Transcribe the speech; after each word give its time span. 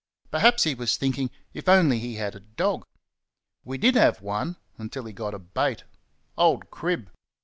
Perhaps 0.31 0.63
he 0.63 0.73
was 0.73 0.97
thinking 0.97 1.29
if 1.53 1.65
he 1.65 1.71
only 1.71 1.99
had 2.15 2.33
a 2.33 2.39
dog! 2.39 2.87
We 3.63 3.77
did 3.77 3.93
have 3.93 4.19
one 4.19 4.55
until 4.79 5.05
he 5.05 5.13
got 5.13 5.35
a 5.35 5.37
bait. 5.37 5.83
Old 6.39 6.71
Crib! 6.71 7.11